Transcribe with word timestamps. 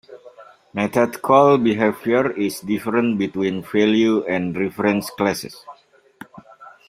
Method 0.73 1.21
call 1.21 1.59
behavior 1.59 2.31
is 2.31 2.61
different 2.61 3.19
between 3.19 3.61
value 3.61 4.23
and 4.25 4.57
reference 4.57 5.11
classes. 5.11 5.63